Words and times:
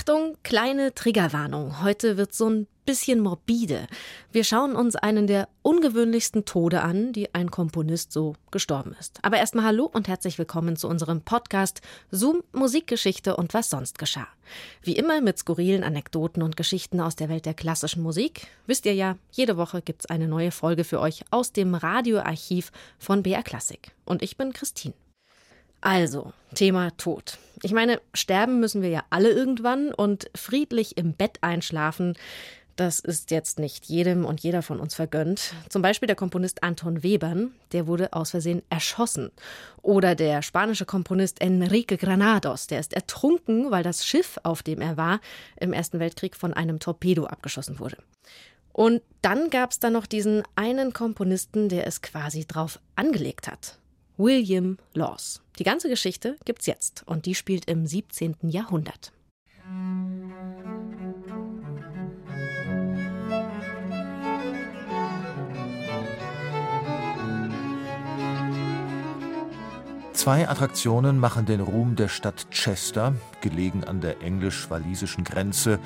Achtung, 0.00 0.38
kleine 0.44 0.94
Triggerwarnung. 0.94 1.82
Heute 1.82 2.16
wird 2.16 2.32
so 2.32 2.48
ein 2.48 2.66
bisschen 2.86 3.20
morbide. 3.20 3.86
Wir 4.32 4.44
schauen 4.44 4.74
uns 4.74 4.96
einen 4.96 5.26
der 5.26 5.46
ungewöhnlichsten 5.60 6.46
Tode 6.46 6.80
an, 6.80 7.12
die 7.12 7.34
ein 7.34 7.50
Komponist 7.50 8.10
so 8.10 8.34
gestorben 8.50 8.96
ist. 8.98 9.18
Aber 9.20 9.36
erstmal 9.36 9.66
hallo 9.66 9.84
und 9.84 10.08
herzlich 10.08 10.38
willkommen 10.38 10.76
zu 10.76 10.88
unserem 10.88 11.20
Podcast 11.20 11.82
Zoom 12.10 12.42
Musikgeschichte 12.52 13.36
und 13.36 13.52
was 13.52 13.68
sonst 13.68 13.98
geschah. 13.98 14.26
Wie 14.80 14.96
immer 14.96 15.20
mit 15.20 15.36
skurrilen 15.36 15.84
Anekdoten 15.84 16.42
und 16.42 16.56
Geschichten 16.56 16.98
aus 16.98 17.14
der 17.14 17.28
Welt 17.28 17.44
der 17.44 17.52
klassischen 17.52 18.02
Musik. 18.02 18.46
Wisst 18.66 18.86
ihr 18.86 18.94
ja, 18.94 19.18
jede 19.32 19.58
Woche 19.58 19.82
gibt's 19.82 20.06
eine 20.06 20.28
neue 20.28 20.50
Folge 20.50 20.84
für 20.84 21.00
euch 21.00 21.24
aus 21.30 21.52
dem 21.52 21.74
Radioarchiv 21.74 22.72
von 22.98 23.22
BR 23.22 23.42
Klassik. 23.42 23.92
Und 24.06 24.22
ich 24.22 24.38
bin 24.38 24.54
Christine. 24.54 24.94
Also, 25.80 26.32
Thema 26.54 26.90
Tod. 26.96 27.38
Ich 27.62 27.72
meine, 27.72 28.00
sterben 28.14 28.60
müssen 28.60 28.82
wir 28.82 28.88
ja 28.88 29.04
alle 29.10 29.30
irgendwann 29.30 29.92
und 29.92 30.30
friedlich 30.34 30.96
im 30.96 31.12
Bett 31.12 31.38
einschlafen, 31.42 32.16
das 32.80 32.98
ist 32.98 33.30
jetzt 33.30 33.58
nicht 33.58 33.84
jedem 33.84 34.24
und 34.24 34.40
jeder 34.40 34.62
von 34.62 34.80
uns 34.80 34.94
vergönnt. 34.94 35.52
Zum 35.68 35.82
Beispiel 35.82 36.06
der 36.06 36.16
Komponist 36.16 36.62
Anton 36.62 37.02
Webern, 37.02 37.52
der 37.72 37.86
wurde 37.86 38.14
aus 38.14 38.30
Versehen 38.30 38.62
erschossen. 38.70 39.30
Oder 39.82 40.14
der 40.14 40.40
spanische 40.40 40.86
Komponist 40.86 41.42
Enrique 41.42 41.98
Granados, 41.98 42.68
der 42.68 42.80
ist 42.80 42.94
ertrunken, 42.94 43.70
weil 43.70 43.82
das 43.82 44.06
Schiff, 44.06 44.38
auf 44.44 44.62
dem 44.62 44.80
er 44.80 44.96
war, 44.96 45.20
im 45.60 45.74
Ersten 45.74 46.00
Weltkrieg 46.00 46.34
von 46.34 46.54
einem 46.54 46.78
Torpedo 46.78 47.26
abgeschossen 47.26 47.80
wurde. 47.80 47.98
Und 48.72 49.02
dann 49.20 49.50
gab 49.50 49.72
es 49.72 49.78
da 49.78 49.90
noch 49.90 50.06
diesen 50.06 50.42
einen 50.56 50.94
Komponisten, 50.94 51.68
der 51.68 51.86
es 51.86 52.00
quasi 52.00 52.46
drauf 52.46 52.80
angelegt 52.96 53.46
hat. 53.46 53.76
William 54.16 54.78
Laws. 54.94 55.42
Die 55.60 55.64
ganze 55.64 55.90
Geschichte 55.90 56.38
gibt's 56.46 56.64
jetzt 56.64 57.02
und 57.06 57.26
die 57.26 57.34
spielt 57.34 57.66
im 57.66 57.86
17. 57.86 58.34
Jahrhundert. 58.44 59.12
Zwei 70.14 70.48
Attraktionen 70.48 71.18
machen 71.18 71.44
den 71.44 71.60
Ruhm 71.60 71.94
der 71.94 72.08
Stadt 72.08 72.50
Chester, 72.50 73.14
gelegen 73.42 73.84
an 73.84 74.00
der 74.00 74.22
englisch-walisischen 74.22 75.24
Grenze, 75.24 75.78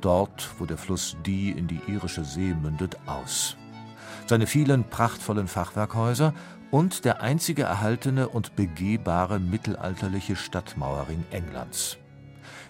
dort, 0.00 0.50
wo 0.58 0.66
der 0.66 0.76
Fluss 0.76 1.16
Dee 1.24 1.50
in 1.50 1.68
die 1.68 1.80
irische 1.86 2.24
See 2.24 2.52
mündet, 2.52 2.96
aus. 3.06 3.56
Seine 4.26 4.48
vielen 4.48 4.82
prachtvollen 4.82 5.46
Fachwerkhäuser 5.46 6.34
und 6.70 7.04
der 7.04 7.20
einzige 7.20 7.62
erhaltene 7.62 8.28
und 8.28 8.56
begehbare 8.56 9.40
mittelalterliche 9.40 10.36
Stadtmauerring 10.36 11.24
Englands. 11.30 11.98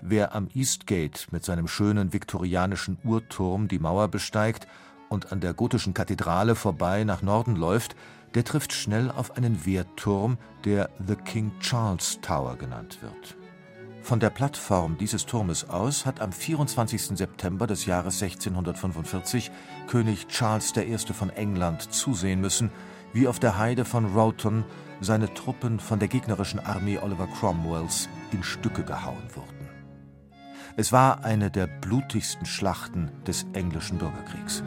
Wer 0.02 0.34
am 0.34 0.48
Eastgate 0.54 1.26
mit 1.30 1.44
seinem 1.44 1.68
schönen 1.68 2.12
viktorianischen 2.12 2.98
Uhrturm 3.04 3.68
die 3.68 3.78
Mauer 3.78 4.08
besteigt 4.08 4.66
und 5.10 5.32
an 5.32 5.40
der 5.40 5.52
gotischen 5.52 5.92
Kathedrale 5.92 6.54
vorbei 6.54 7.04
nach 7.04 7.22
Norden 7.22 7.56
läuft, 7.56 7.96
der 8.34 8.44
trifft 8.44 8.72
schnell 8.72 9.10
auf 9.10 9.36
einen 9.36 9.66
Wehrturm, 9.66 10.38
der 10.64 10.88
The 11.06 11.16
King 11.16 11.50
Charles 11.60 12.20
Tower 12.22 12.56
genannt 12.56 12.98
wird. 13.02 13.36
Von 14.02 14.18
der 14.18 14.30
Plattform 14.30 14.96
dieses 14.96 15.26
Turmes 15.26 15.68
aus 15.68 16.06
hat 16.06 16.20
am 16.20 16.32
24. 16.32 17.18
September 17.18 17.66
des 17.66 17.84
Jahres 17.84 18.22
1645 18.22 19.50
König 19.88 20.28
Charles 20.28 20.72
I. 20.76 20.96
von 21.12 21.28
England 21.30 21.92
zusehen 21.92 22.40
müssen, 22.40 22.70
wie 23.12 23.28
auf 23.28 23.38
der 23.38 23.58
Heide 23.58 23.84
von 23.84 24.06
Rowton 24.06 24.64
seine 25.00 25.32
Truppen 25.34 25.80
von 25.80 25.98
der 25.98 26.08
gegnerischen 26.08 26.60
Armee 26.60 26.98
Oliver 26.98 27.26
Cromwells 27.26 28.08
in 28.32 28.42
Stücke 28.42 28.84
gehauen 28.84 29.22
wurden. 29.34 29.68
Es 30.76 30.92
war 30.92 31.24
eine 31.24 31.50
der 31.50 31.66
blutigsten 31.66 32.46
Schlachten 32.46 33.10
des 33.26 33.46
englischen 33.52 33.98
Bürgerkriegs. 33.98 34.62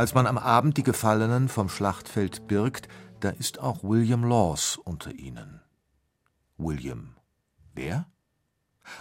Als 0.00 0.14
man 0.14 0.26
am 0.26 0.38
Abend 0.38 0.78
die 0.78 0.82
Gefallenen 0.82 1.50
vom 1.50 1.68
Schlachtfeld 1.68 2.46
birgt, 2.46 2.88
da 3.20 3.28
ist 3.28 3.58
auch 3.58 3.82
William 3.82 4.24
Laws 4.24 4.78
unter 4.78 5.12
ihnen. 5.12 5.60
William. 6.56 7.16
Wer? 7.74 8.06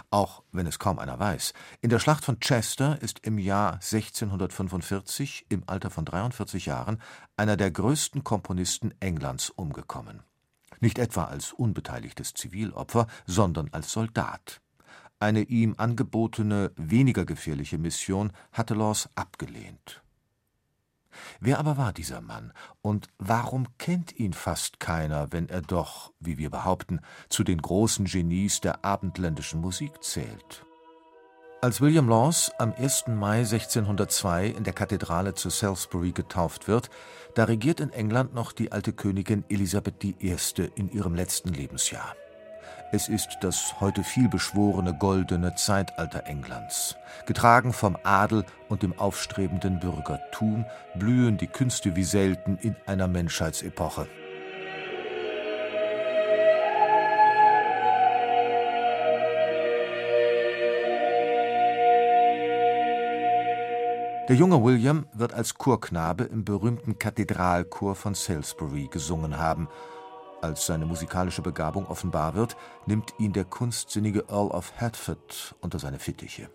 Auch 0.10 0.44
wenn 0.52 0.68
es 0.68 0.78
kaum 0.78 1.00
einer 1.00 1.18
weiß. 1.18 1.54
In 1.80 1.90
der 1.90 2.00
Schlacht 2.00 2.26
von 2.26 2.42
Chester 2.42 3.02
ist 3.02 3.26
im 3.26 3.38
Jahr 3.38 3.76
1645 3.76 5.46
im 5.48 5.64
Alter 5.68 5.90
von 5.90 6.04
43 6.04 6.66
Jahren 6.66 7.02
einer 7.38 7.56
der 7.56 7.72
größten 7.72 8.26
Komponisten 8.26 8.94
Englands 9.00 9.52
umgekommen. 9.52 10.24
Nicht 10.82 11.00
etwa 11.00 11.24
als 11.24 11.54
unbeteiligtes 11.54 12.34
Zivilopfer, 12.34 13.08
sondern 13.26 13.70
als 13.72 13.94
Soldat. 13.94 14.60
Eine 15.18 15.44
ihm 15.44 15.76
angebotene, 15.78 16.74
weniger 16.76 17.24
gefährliche 17.24 17.78
Mission 17.78 18.34
hatte 18.52 18.74
Laws 18.74 19.08
abgelehnt. 19.16 20.04
Wer 21.40 21.60
aber 21.60 21.78
war 21.78 21.94
dieser 21.94 22.22
Mann, 22.22 22.54
und 22.82 23.08
warum 23.18 23.68
kennt 23.78 24.18
ihn 24.18 24.34
fast 24.34 24.80
keiner, 24.80 25.32
wenn 25.32 25.50
er 25.50 25.62
doch, 25.62 26.12
wie 26.20 26.38
wir 26.38 26.50
behaupten, 26.50 27.02
zu 27.30 27.44
den 27.44 27.62
großen 27.62 28.06
Genies 28.06 28.62
der 28.62 28.86
abendländischen 28.86 29.62
Musik 29.62 30.04
zählt? 30.04 30.66
Als 31.62 31.82
William 31.82 32.08
Laws 32.08 32.52
am 32.58 32.74
1. 32.74 33.08
Mai 33.08 33.40
1602 33.40 34.48
in 34.48 34.64
der 34.64 34.72
Kathedrale 34.72 35.34
zu 35.34 35.50
Salisbury 35.50 36.14
getauft 36.14 36.70
wird, 36.70 36.90
da 37.36 37.44
regiert 37.44 37.82
in 37.82 37.92
England 37.92 38.34
noch 38.34 38.54
die 38.54 38.72
alte 38.72 38.94
Königin 38.94 39.44
Elisabeth 39.50 40.02
I. 40.04 40.38
in 40.76 40.90
ihrem 40.90 41.16
letzten 41.16 41.50
Lebensjahr. 41.50 42.16
Es 42.92 43.08
ist 43.08 43.38
das 43.42 43.80
heute 43.80 44.04
vielbeschworene 44.04 44.96
goldene 44.96 45.54
Zeitalter 45.54 46.26
Englands. 46.26 46.98
Getragen 47.28 47.72
vom 47.72 47.96
Adel 48.02 48.46
und 48.68 48.82
dem 48.82 48.98
aufstrebenden 48.98 49.80
Bürgertum 49.80 50.66
blühen 50.96 51.38
die 51.38 51.46
Künste 51.46 51.96
wie 51.96 52.04
selten 52.04 52.58
in 52.58 52.76
einer 52.88 53.08
Menschheitsepoche. 53.08 54.08
Der 64.28 64.36
junge 64.36 64.64
William 64.64 65.06
wird 65.14 65.36
als 65.36 65.56
Chorknabe 65.56 66.24
im 66.24 66.44
berühmten 66.44 66.98
Kathedralchor 66.98 67.94
von 67.94 68.16
Salisbury 68.16 68.88
gesungen 68.92 69.38
haben 69.38 69.68
als 70.42 70.66
seine 70.66 70.86
musikalische 70.86 71.42
Begabung 71.42 71.88
offenbar 71.88 72.36
wird, 72.36 72.56
nimmt 72.86 73.14
ihn 73.18 73.34
der 73.34 73.46
kunstsinnige 73.46 74.26
Earl 74.30 74.52
of 74.52 74.74
Hertford 74.78 75.56
unter 75.62 75.80
seine 75.80 76.00
Fittiche. 76.00 76.50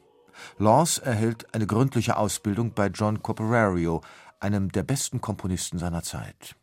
Laws 0.59 0.99
erhält 0.99 1.55
eine 1.55 1.67
gründliche 1.67 2.17
Ausbildung 2.17 2.73
bei 2.75 2.89
John 2.89 3.23
Copperario, 3.23 4.01
einem 4.41 4.71
der 4.71 4.83
besten 4.83 5.21
Komponisten 5.21 5.79
seiner 5.79 6.03
Zeit. 6.03 6.57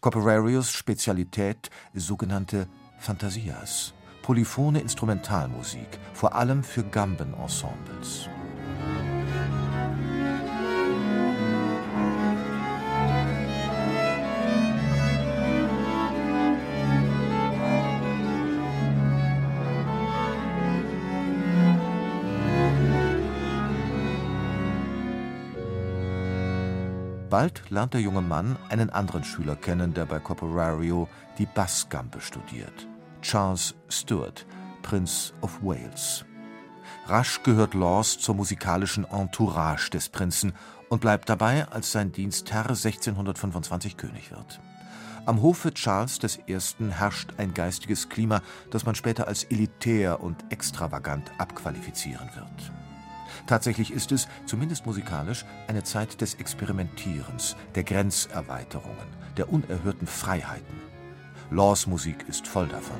Copperarios 0.00 0.70
Spezialität 0.70 1.70
ist 1.92 2.06
sogenannte 2.06 2.68
Fantasias, 2.98 3.94
polyphone 4.22 4.76
Instrumentalmusik, 4.76 5.98
vor 6.12 6.34
allem 6.34 6.62
für 6.62 6.82
Gambenensembles. 6.82 8.28
Bald 27.34 27.68
lernt 27.68 27.94
der 27.94 28.00
junge 28.00 28.20
Mann 28.20 28.56
einen 28.68 28.90
anderen 28.90 29.24
Schüler 29.24 29.56
kennen, 29.56 29.92
der 29.92 30.06
bei 30.06 30.20
Copperario 30.20 31.08
die 31.36 31.46
Bassgambe 31.46 32.20
studiert. 32.20 32.86
Charles 33.22 33.74
Stuart, 33.88 34.46
Prinz 34.82 35.32
of 35.40 35.60
Wales. 35.60 36.24
Rasch 37.06 37.42
gehört 37.42 37.74
Laws 37.74 38.20
zur 38.20 38.36
musikalischen 38.36 39.04
Entourage 39.04 39.90
des 39.90 40.10
Prinzen 40.10 40.52
und 40.88 41.00
bleibt 41.00 41.28
dabei, 41.28 41.66
als 41.66 41.90
sein 41.90 42.12
Dienstherr 42.12 42.70
1625 42.70 43.96
König 43.96 44.30
wird. 44.30 44.60
Am 45.26 45.42
Hofe 45.42 45.74
Charles 45.74 46.20
I. 46.46 46.56
herrscht 46.90 47.32
ein 47.38 47.52
geistiges 47.52 48.08
Klima, 48.08 48.42
das 48.70 48.86
man 48.86 48.94
später 48.94 49.26
als 49.26 49.42
elitär 49.42 50.22
und 50.22 50.36
extravagant 50.50 51.32
abqualifizieren 51.38 52.30
wird. 52.36 52.83
Tatsächlich 53.46 53.92
ist 53.92 54.12
es, 54.12 54.28
zumindest 54.46 54.86
musikalisch, 54.86 55.44
eine 55.68 55.82
Zeit 55.82 56.20
des 56.20 56.34
Experimentierens, 56.34 57.56
der 57.74 57.84
Grenzerweiterungen, 57.84 59.06
der 59.36 59.52
unerhörten 59.52 60.06
Freiheiten. 60.06 60.82
Laws 61.50 61.86
Musik 61.86 62.24
ist 62.28 62.46
voll 62.46 62.68
davon. 62.68 62.96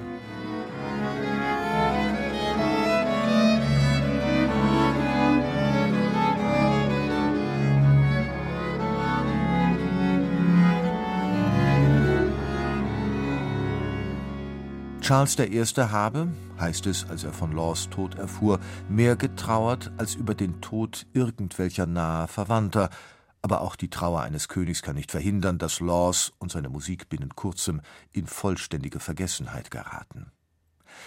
Charles 15.05 15.39
I. 15.39 15.63
habe, 15.91 16.29
heißt 16.59 16.87
es, 16.87 17.05
als 17.11 17.25
er 17.25 17.35
von 17.35 17.53
Laws 17.53 17.91
Tod 17.91 18.15
erfuhr, 18.15 18.59
mehr 18.89 19.17
getrauert 19.17 19.93
als 19.99 20.15
über 20.15 20.35
den 20.35 20.63
Tod 20.63 21.05
irgendwelcher 21.13 21.85
naher 21.85 22.27
Verwandter, 22.27 22.89
aber 23.43 23.61
auch 23.61 23.77
die 23.77 23.91
Trauer 23.91 24.23
eines 24.23 24.49
Königs 24.49 24.81
kann 24.81 24.97
nicht 24.97 25.11
verhindern, 25.11 25.59
dass 25.59 25.81
Laws 25.81 26.33
und 26.39 26.51
seine 26.51 26.71
Musik 26.71 27.11
binnen 27.11 27.37
kurzem 27.37 27.83
in 28.13 28.27
vollständige 28.27 28.99
Vergessenheit 28.99 29.71
geraten. 29.71 30.33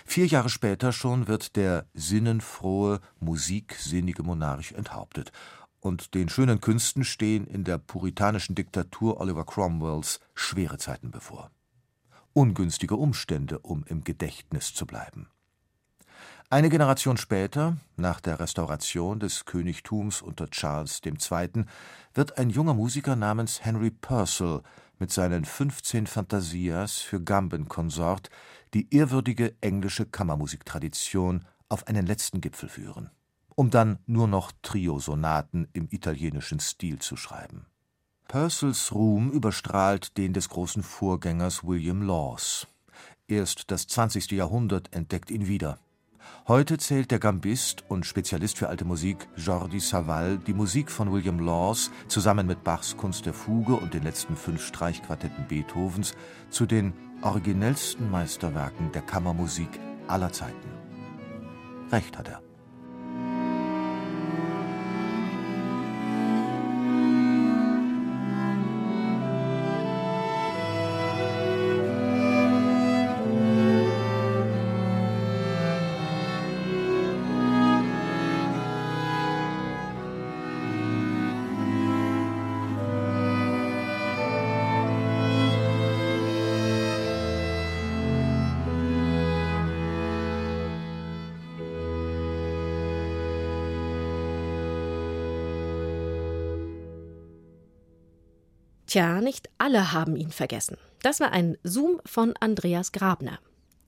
Vier 0.05 0.27
Jahre 0.27 0.49
später 0.49 0.91
schon 0.91 1.27
wird 1.27 1.55
der 1.55 1.87
sinnenfrohe, 1.95 2.99
musiksinnige 3.19 4.21
Monarch 4.21 4.73
enthauptet, 4.73 5.31
und 5.79 6.13
den 6.13 6.29
schönen 6.29 6.61
Künsten 6.61 7.03
stehen 7.03 7.47
in 7.47 7.63
der 7.63 7.79
puritanischen 7.79 8.53
Diktatur 8.53 9.19
Oliver 9.19 9.45
Cromwells 9.45 10.19
schwere 10.35 10.77
Zeiten 10.77 11.09
bevor 11.09 11.49
ungünstige 12.37 12.95
Umstände, 12.97 13.57
um 13.57 13.83
im 13.87 14.03
Gedächtnis 14.03 14.71
zu 14.71 14.85
bleiben. 14.85 15.27
Eine 16.51 16.69
Generation 16.69 17.17
später, 17.17 17.77
nach 17.95 18.21
der 18.21 18.39
Restauration 18.39 19.19
des 19.19 19.45
Königtums 19.45 20.21
unter 20.21 20.47
Charles 20.51 21.01
II., 21.03 21.65
wird 22.13 22.37
ein 22.37 22.51
junger 22.51 22.75
Musiker 22.75 23.15
namens 23.15 23.65
Henry 23.65 23.89
Purcell 23.89 24.61
mit 24.99 25.11
seinen 25.11 25.45
15 25.45 26.05
Fantasias 26.05 26.99
für 26.99 27.19
Gambenkonsort 27.19 28.29
die 28.75 28.93
ehrwürdige 28.93 29.55
englische 29.61 30.05
Kammermusiktradition 30.05 31.43
auf 31.69 31.87
einen 31.87 32.05
letzten 32.05 32.39
Gipfel 32.39 32.69
führen, 32.69 33.09
um 33.55 33.71
dann 33.71 33.97
nur 34.05 34.27
noch 34.27 34.51
Triosonaten 34.61 35.69
im 35.73 35.87
italienischen 35.89 36.59
Stil 36.59 36.99
zu 36.99 37.17
schreiben 37.17 37.65
Purcells 38.27 38.93
Ruhm 38.93 39.31
überstrahlt 39.31 40.17
den 40.17 40.33
des 40.33 40.49
großen 40.49 40.83
Vorgängers 40.83 41.63
William 41.63 42.01
Laws. 42.01 42.67
Erst 43.27 43.71
das 43.71 43.87
20. 43.87 44.31
Jahrhundert 44.31 44.93
entdeckt 44.93 45.31
ihn 45.31 45.47
wieder. 45.47 45.79
Heute 46.45 46.77
zählt 46.77 47.11
der 47.11 47.19
Gambist 47.19 47.85
und 47.87 48.05
Spezialist 48.05 48.57
für 48.57 48.67
alte 48.67 48.83
Musik 48.83 49.29
Jordi 49.37 49.79
Savall 49.79 50.39
die 50.39 50.53
Musik 50.53 50.91
von 50.91 51.11
William 51.11 51.39
Laws 51.39 51.89
zusammen 52.09 52.47
mit 52.47 52.65
Bachs 52.65 52.97
Kunst 52.97 53.25
der 53.25 53.33
Fuge 53.33 53.75
und 53.75 53.93
den 53.93 54.03
letzten 54.03 54.35
fünf 54.35 54.65
Streichquartetten 54.65 55.47
Beethovens 55.47 56.13
zu 56.49 56.65
den 56.65 56.93
originellsten 57.21 58.11
Meisterwerken 58.11 58.91
der 58.91 59.03
Kammermusik 59.03 59.69
aller 60.07 60.33
Zeiten. 60.33 60.69
Recht 61.91 62.17
hat 62.17 62.27
er. 62.27 62.46
Tja, 98.97 99.21
nicht 99.21 99.51
alle 99.59 99.93
haben 99.93 100.15
ihn 100.15 100.31
vergessen. 100.31 100.75
Das 101.03 101.19
war 101.19 101.31
ein 101.31 101.55
Zoom 101.63 102.01
von 102.03 102.33
Andreas 102.39 102.91
Grabner. 102.91 103.37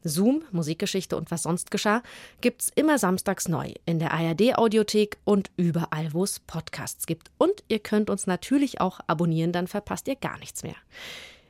Zoom, 0.04 0.44
Musikgeschichte 0.52 1.18
und 1.18 1.32
was 1.32 1.42
sonst 1.42 1.72
geschah, 1.72 2.04
gibt's 2.42 2.72
immer 2.76 3.00
samstags 3.00 3.48
neu 3.48 3.74
in 3.88 3.98
der 3.98 4.14
ARD-Audiothek 4.14 5.18
und 5.24 5.50
überall, 5.58 6.14
wo 6.14 6.24
es 6.24 6.40
Podcasts 6.40 7.08
gibt. 7.08 7.32
Und 7.40 7.64
ihr 7.70 7.80
könnt 7.80 8.12
uns 8.12 8.28
natürlich 8.28 8.82
auch 8.82 9.00
abonnieren, 9.08 9.52
dann 9.52 9.66
verpasst 9.66 10.08
ihr 10.08 10.16
gar 10.16 10.38
nichts 10.38 10.62
mehr. 10.62 10.76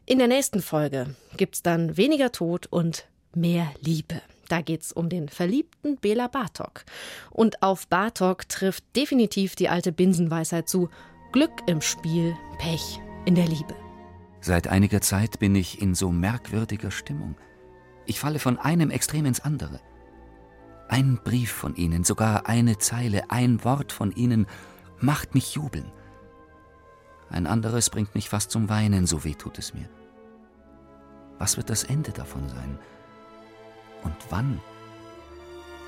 In 0.06 0.20
der 0.20 0.30
nächsten 0.30 0.62
Folge 0.62 1.14
gibt's 1.36 1.62
dann 1.62 1.98
weniger 1.98 2.32
Tod 2.32 2.68
und 2.68 3.10
mehr 3.36 3.70
Liebe. 3.82 4.22
Da 4.48 4.62
geht's 4.62 4.94
um 4.94 5.10
den 5.10 5.28
verliebten 5.28 5.98
Bela 5.98 6.30
Bartok. 6.30 6.86
Und 7.30 7.62
auf 7.62 7.90
Bartok 7.90 8.48
trifft 8.48 8.86
definitiv 8.96 9.58
die 9.58 9.68
alte 9.68 9.92
Binsenweisheit 9.92 10.70
zu: 10.70 10.90
Glück 11.34 11.52
im 11.68 11.82
Spiel, 11.82 12.38
Pech 12.58 13.02
in 13.26 13.36
der 13.36 13.48
Liebe. 13.48 13.76
Seit 14.42 14.68
einiger 14.68 15.02
Zeit 15.02 15.40
bin 15.40 15.56
ich 15.56 15.82
in 15.82 15.96
so 15.96 16.12
merkwürdiger 16.12 16.92
Stimmung. 16.92 17.36
Ich 18.06 18.20
falle 18.20 18.40
von 18.40 18.58
einem 18.58 18.90
Extrem 18.90 19.26
ins 19.26 19.42
andere. 19.42 19.80
Ein 20.88 21.20
Brief 21.24 21.52
von 21.52 21.76
Ihnen, 21.76 22.04
sogar 22.04 22.48
eine 22.48 22.78
Zeile, 22.78 23.30
ein 23.30 23.64
Wort 23.64 23.92
von 23.92 24.12
Ihnen 24.12 24.48
macht 25.00 25.36
mich 25.36 25.54
jubeln. 25.56 25.92
Ein 27.30 27.46
anderes 27.46 27.90
bringt 27.90 28.16
mich 28.16 28.30
fast 28.30 28.50
zum 28.50 28.70
Weinen, 28.70 29.06
so 29.06 29.24
weh 29.24 29.36
tut 29.36 29.60
es 29.60 29.74
mir. 29.74 29.88
Was 31.38 31.58
wird 31.58 31.70
das 31.70 31.84
Ende 31.84 32.12
davon 32.12 32.50
sein? 32.50 32.80
Und 34.04 34.16
wann? 34.30 34.60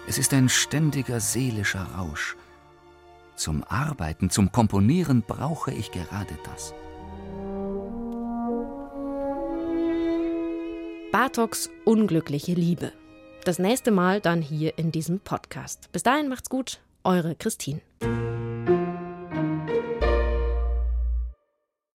Es 0.07 0.18
ist 0.18 0.33
ein 0.33 0.50
ständiger 0.50 1.19
seelischer 1.19 1.83
Rausch. 1.98 2.36
Zum 3.36 3.63
Arbeiten, 3.63 4.30
zum 4.30 4.51
Komponieren 4.51 5.24
brauche 5.24 5.72
ich 5.72 5.92
gerade 5.92 6.38
das. 6.44 6.74
Bartoks 11.12 11.69
unglückliche 11.84 12.54
Liebe. 12.54 12.94
Das 13.44 13.60
nächste 13.60 13.92
Mal 13.92 14.22
dann 14.22 14.42
hier 14.42 14.78
in 14.78 14.94
diesem 14.94 15.19
Podcast. 15.19 15.92
Bis 15.92 16.04
dahin 16.04 16.30
macht's 16.30 16.50
gut, 16.50 16.80
eure 17.04 17.36
Christine. 17.36 17.81